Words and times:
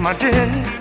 my 0.00 0.14
den. 0.14 0.79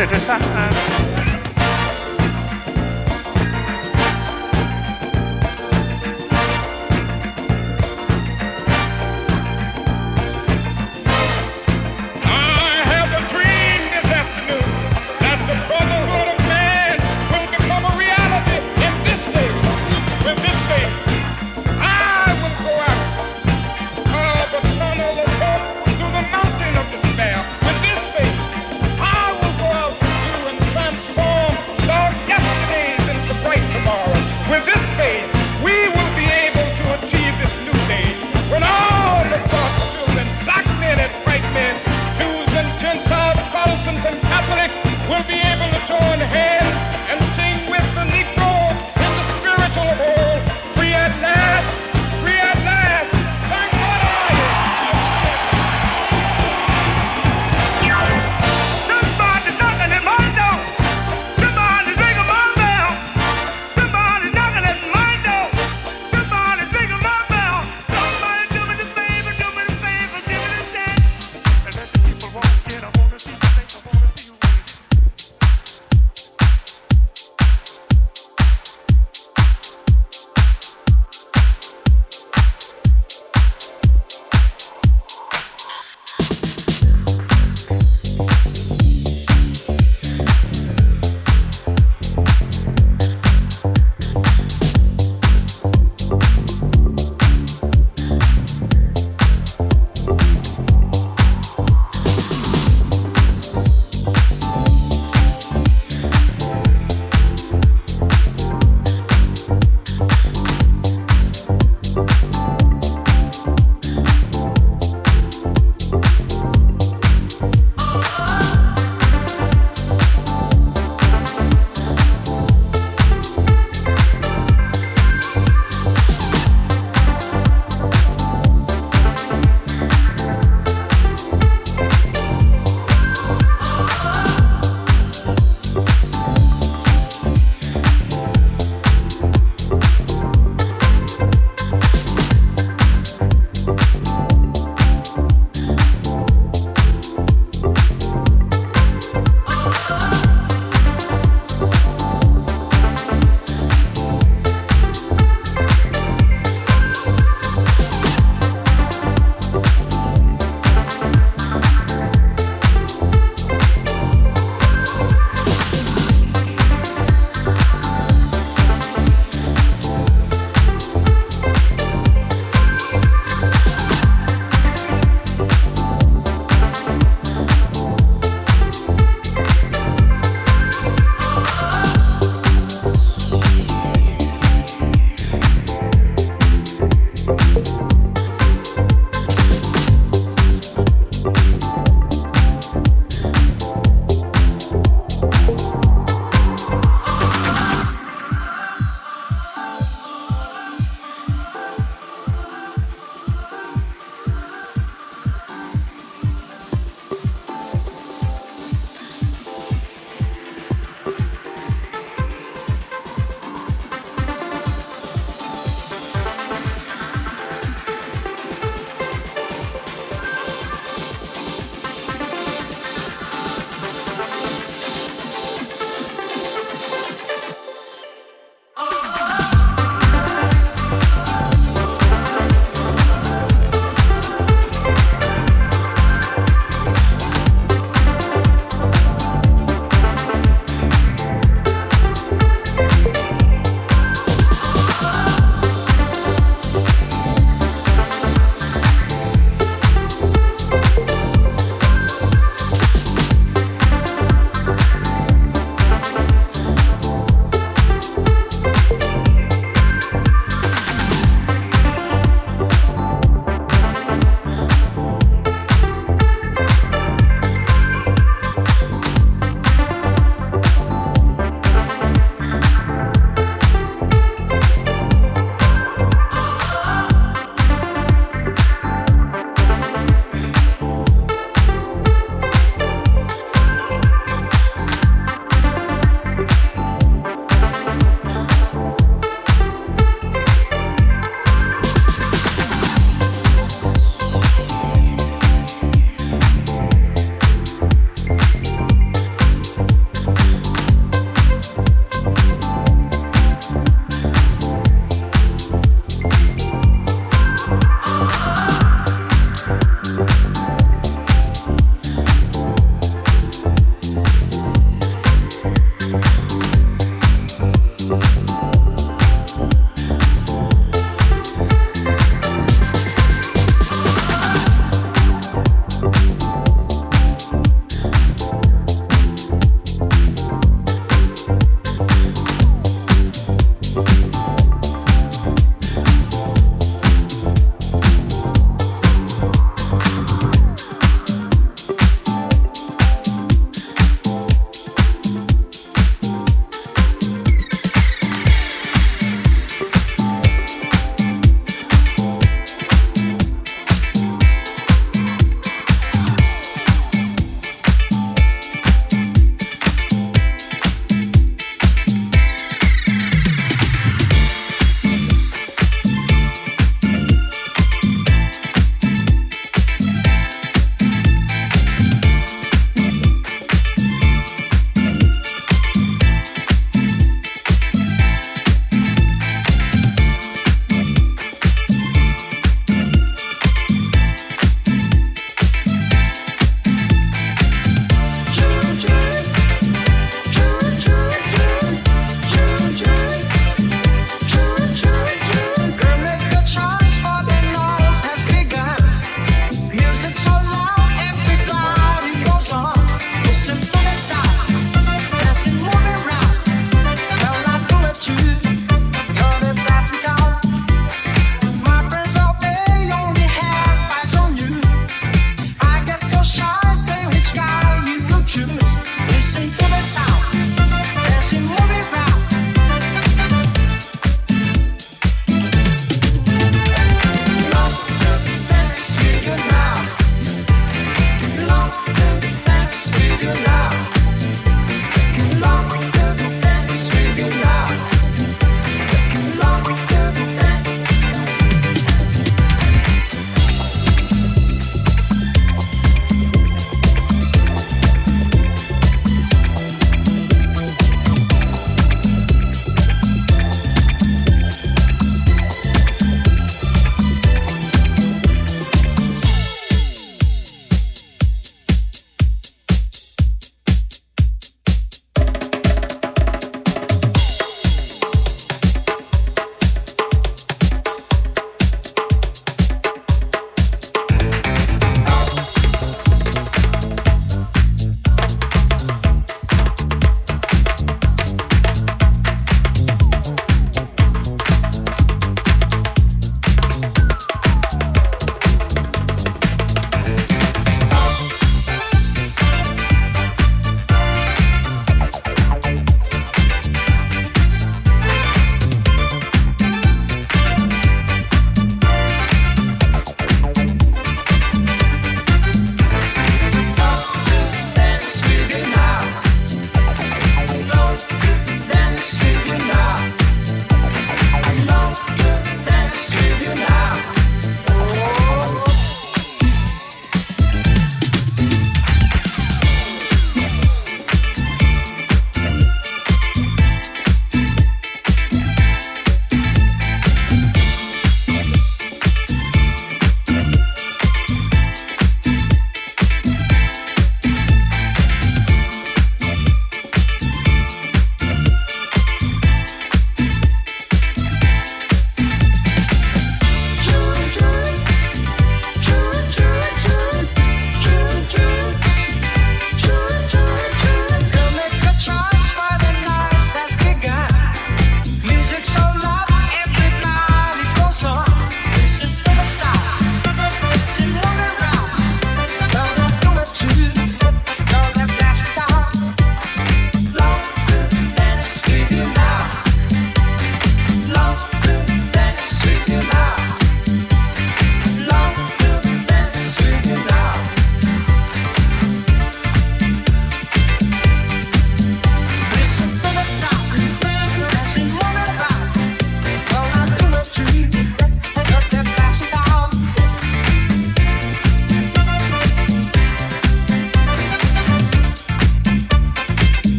At 0.00 0.12
a 0.12 0.26
time. 0.26 0.73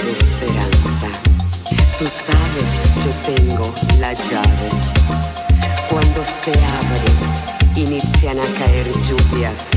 esperanza. 0.00 1.08
Tú 1.98 2.06
sabes, 2.06 2.70
yo 3.04 3.34
tengo 3.34 3.74
la 3.98 4.12
llave. 4.12 4.68
Cuando 5.90 6.22
se 6.24 6.52
abre, 6.52 7.80
inician 7.80 8.38
a 8.38 8.58
caer 8.58 8.86
lluvias 9.02 9.75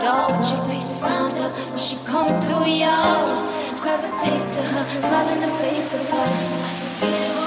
door. 0.00 0.28
Put 0.28 0.50
your 0.50 0.68
face 0.68 1.00
round 1.00 1.32
her 1.34 1.50
when 1.50 1.78
she 1.78 1.96
come 2.04 2.28
through, 2.42 2.66
y'all 2.66 3.26
Gravitate 3.80 4.46
to 4.54 4.62
her, 4.72 4.84
smile 5.00 5.28
in 5.30 5.40
the 5.40 5.48
face 5.62 5.94
of 5.94 6.08
her. 6.10 6.68
I 7.00 7.37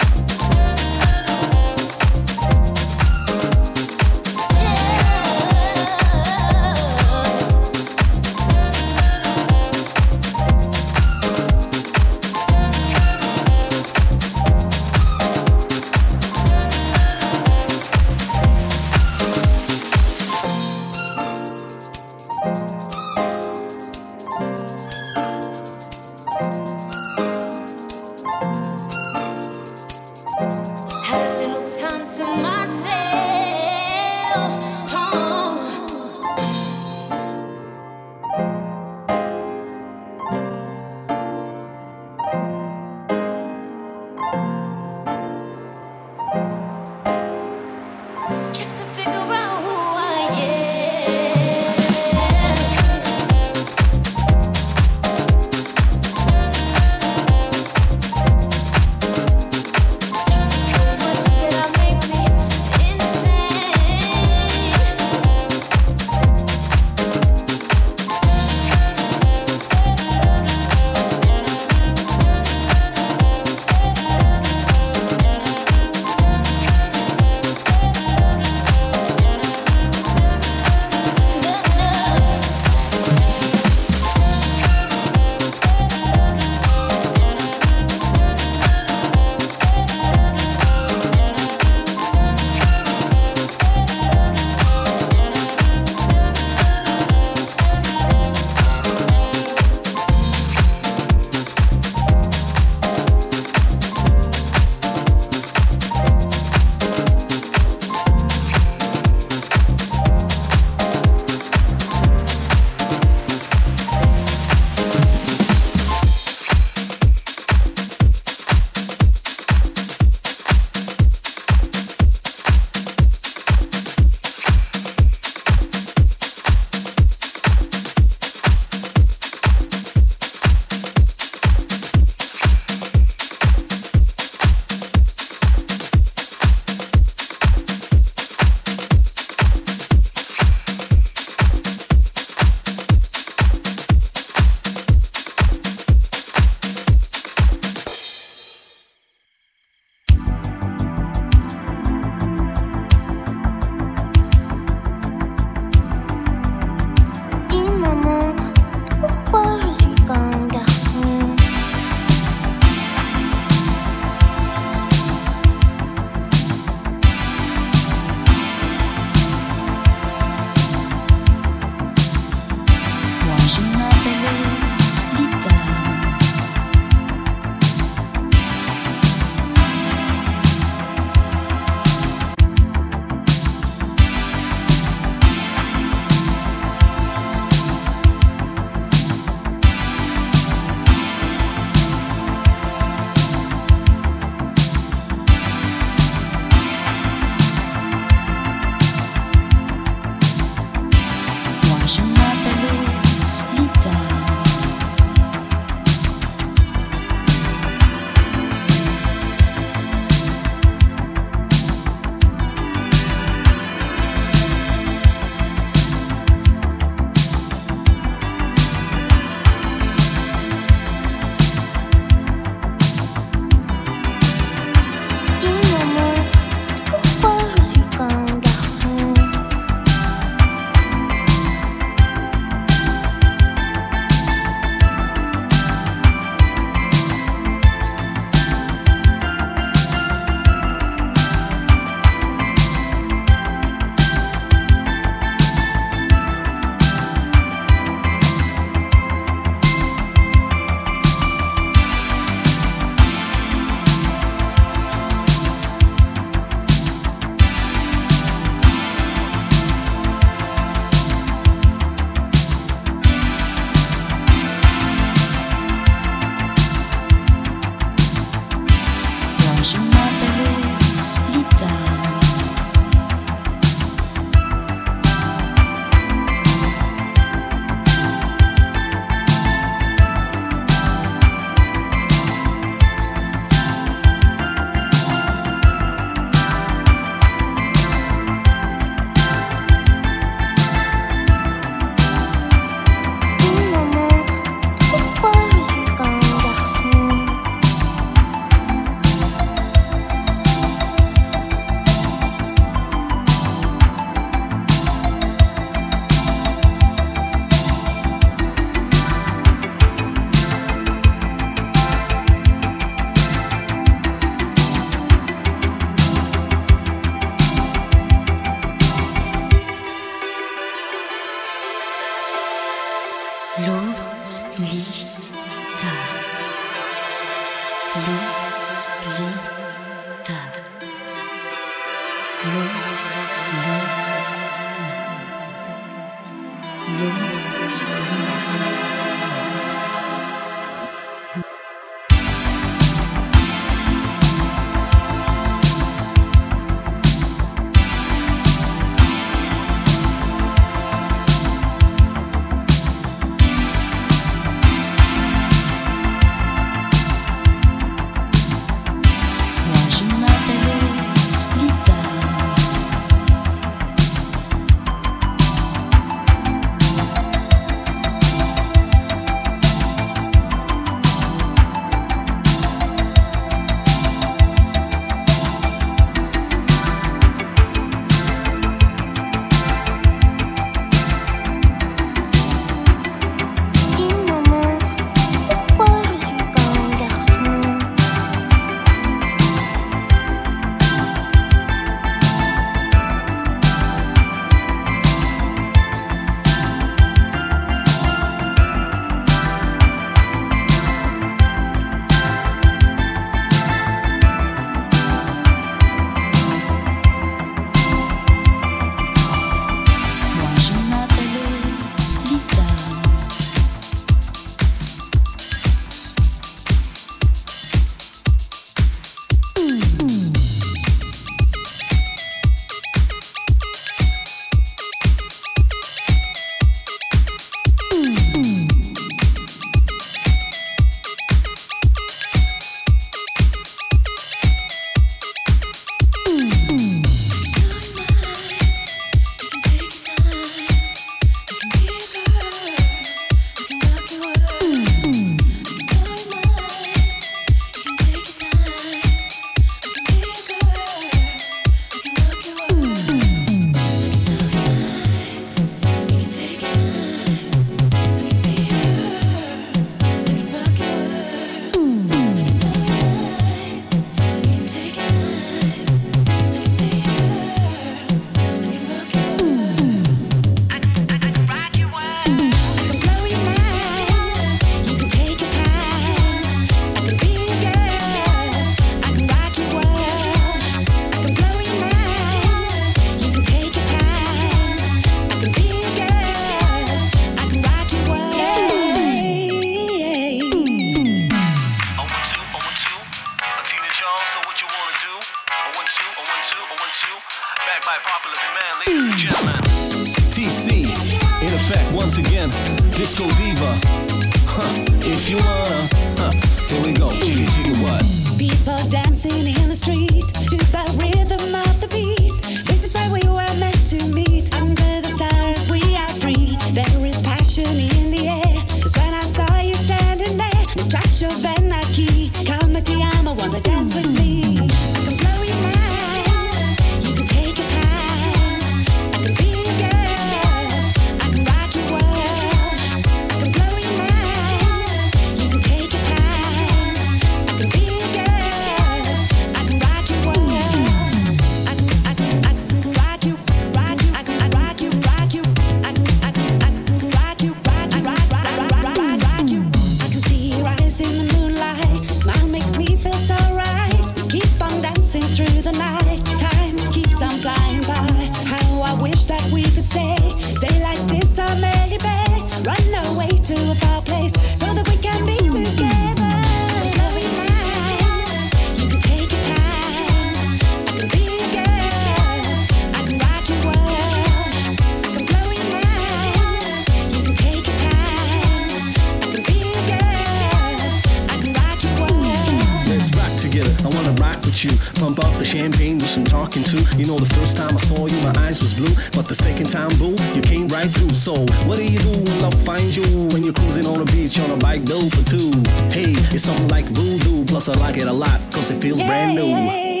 I 583.83 583.89
wanna 583.89 584.13
rock 584.21 584.41
with 584.41 584.63
you. 584.63 584.71
Pump 584.99 585.23
up 585.23 585.33
the 585.37 585.45
champagne 585.45 585.97
with 585.97 586.09
some 586.09 586.23
talking 586.23 586.63
to. 586.63 586.77
You 586.97 587.05
know, 587.05 587.17
the 587.17 587.31
first 587.35 587.57
time 587.57 587.73
I 587.73 587.77
saw 587.77 588.07
you, 588.07 588.19
my 588.21 588.33
eyes 588.37 588.61
was 588.61 588.73
blue. 588.73 588.93
But 589.13 589.27
the 589.27 589.35
second 589.35 589.69
time, 589.69 589.89
boo, 589.97 590.15
you 590.35 590.41
came 590.41 590.67
right 590.69 590.89
through. 590.89 591.13
So, 591.13 591.33
what 591.67 591.77
do 591.77 591.85
you 591.85 591.99
do 591.99 592.11
when 592.11 592.39
love 592.41 592.57
finds 592.63 592.95
you? 592.95 593.05
When 593.33 593.43
you're 593.43 593.53
cruising 593.53 593.85
on 593.85 593.99
the 594.03 594.11
beach 594.11 594.39
on 594.39 594.51
a 594.51 594.57
bike, 594.57 594.85
built 594.85 595.13
for 595.13 595.25
two. 595.25 595.51
Hey, 595.89 596.13
it's 596.33 596.43
something 596.43 596.67
like 596.67 596.85
voodoo. 596.85 597.45
Plus, 597.45 597.69
I 597.69 597.73
like 597.73 597.97
it 597.97 598.07
a 598.07 598.13
lot, 598.13 598.39
cause 598.51 598.71
it 598.71 598.81
feels 598.81 598.99
yeah, 598.99 599.07
brand 599.07 599.35
new. 599.35 599.47
Yeah, 599.47 599.65
yeah. 599.65 600.00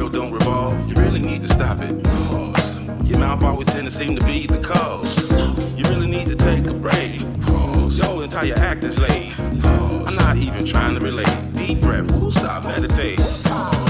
world 0.00 0.12
don't 0.12 0.32
revolve. 0.32 0.88
You 0.88 0.94
really 0.96 1.20
need 1.20 1.42
to 1.42 1.48
stop 1.48 1.80
it. 1.80 2.02
Pause. 2.02 2.80
Your 3.04 3.18
mouth 3.18 3.42
always 3.42 3.66
tend 3.66 3.84
to 3.84 3.90
seem 3.90 4.16
to 4.16 4.24
be 4.24 4.46
the 4.46 4.58
cause. 4.58 5.30
You 5.76 5.84
really 5.84 6.06
need 6.06 6.26
to 6.28 6.36
take 6.36 6.66
a 6.66 6.72
break. 6.72 7.20
Pause. 7.42 7.98
Your 7.98 8.06
whole 8.06 8.22
entire 8.22 8.54
act 8.54 8.84
is 8.84 8.98
late. 8.98 9.32
Pause. 9.60 10.06
I'm 10.06 10.16
not 10.16 10.36
even 10.36 10.64
trying 10.64 10.98
to 10.98 11.04
relate. 11.04 11.52
Deep 11.54 11.80
breath. 11.80 12.08
Who's 12.10 12.34
stop? 12.36 12.64
Meditate. 12.64 13.18
Pause. 13.18 13.89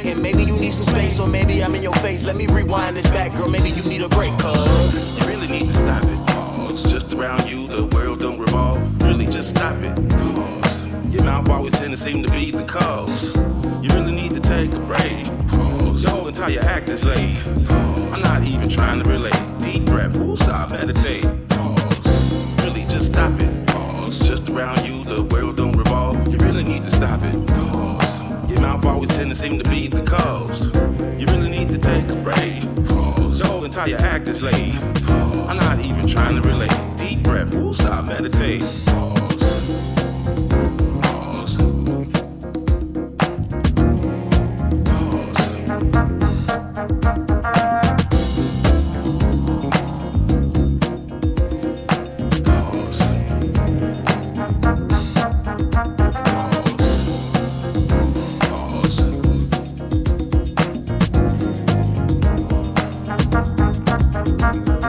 and 0.00 0.22
maybe 0.22 0.42
you 0.44 0.56
need 0.56 0.72
some 0.72 0.86
space, 0.86 1.20
or 1.20 1.28
maybe 1.28 1.62
I'm 1.62 1.74
in 1.74 1.82
your 1.82 1.94
face. 1.94 2.24
Let 2.24 2.36
me 2.36 2.46
rewind 2.46 2.96
this 2.96 3.10
back, 3.10 3.32
girl. 3.32 3.48
Maybe 3.48 3.70
you 3.70 3.82
need 3.84 4.02
a 4.02 4.08
break, 4.08 4.36
cause 4.38 5.18
you 5.18 5.26
really 5.26 5.48
need 5.48 5.66
to 5.66 5.72
stop 5.72 6.04
it. 6.04 6.26
Pause. 6.28 6.90
Just 6.90 7.12
around 7.12 7.48
you, 7.48 7.66
the 7.66 7.84
world 7.86 8.20
don't 8.20 8.38
revolve. 8.38 8.80
Really, 9.02 9.26
just 9.26 9.50
stop 9.50 9.76
it. 9.82 9.94
Pause 10.08 10.62
your 11.12 11.24
mouth 11.24 11.46
always 11.50 11.74
tend 11.74 11.90
to 11.90 11.96
seem 11.96 12.22
to 12.22 12.30
be 12.32 12.50
the 12.50 12.64
cause. 12.64 13.36
You 13.82 13.90
really 13.90 14.12
need 14.12 14.32
to 14.32 14.40
take 14.40 14.72
a 14.72 14.78
break. 14.80 15.26
Pause. 15.48 16.04
Your 16.04 16.10
whole 16.10 16.28
entire 16.28 16.60
act 16.60 16.88
is 16.88 17.04
late. 17.04 17.36
Pause. 17.66 18.12
I'm 18.12 18.22
not 18.22 18.42
even 18.48 18.68
trying 18.68 19.02
to 19.02 19.08
relate. 19.08 19.40
Deep 19.58 19.84
breath, 19.84 20.16
woo, 20.16 20.36
stop, 20.36 20.70
meditate. 20.70 21.26
Pause. 21.50 22.64
Really 22.64 22.84
just 22.84 23.12
stop 23.12 23.38
it. 23.40 23.66
Pause. 23.66 24.26
Just 24.26 24.48
around 24.48 24.86
you, 24.86 25.04
the 25.04 25.22
world 25.24 25.58
don't 25.58 25.76
revolve. 25.76 26.26
You 26.28 26.38
really 26.38 26.64
need 26.64 26.82
to 26.82 26.90
stop 26.90 27.22
it. 27.22 27.46
Pause. 27.46 28.11
Your 28.52 28.60
mouth 28.60 28.84
always 28.84 29.08
tend 29.08 29.30
to 29.30 29.34
seem 29.34 29.58
to 29.58 29.68
be 29.68 29.88
the 29.88 30.02
cause. 30.02 30.66
You 31.18 31.26
really 31.26 31.48
need 31.48 31.68
to 31.68 31.78
take 31.78 32.10
a 32.10 32.14
break. 32.14 32.62
Pause. 32.86 33.38
Your 33.38 33.48
whole 33.48 33.64
entire 33.64 33.96
act 33.96 34.28
is 34.28 34.42
late. 34.42 34.74
Pause. 34.74 35.48
I'm 35.48 35.56
not 35.56 35.80
even 35.80 36.06
trying 36.06 36.40
to 36.40 36.46
relate. 36.46 36.70
Deep 36.98 37.22
breath, 37.22 37.54
woo, 37.54 37.72
stop, 37.72 38.04
meditate. 38.04 38.62
Thank 64.42 64.66
you. 64.66 64.81